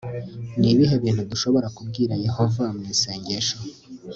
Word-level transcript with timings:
ni 0.59 0.67
ibihe 0.73 0.95
bintu 1.03 1.21
dushobora 1.31 1.67
kubwira 1.77 2.13
yehova 2.25 2.63
mu 2.75 2.83
isengesho 2.93 3.57